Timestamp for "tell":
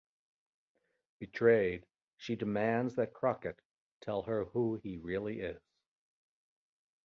3.99-4.23